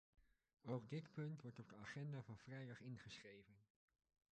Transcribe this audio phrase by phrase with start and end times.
[0.63, 3.55] Ook dit punt wordt op de agenda van vrijdag ingeschreven.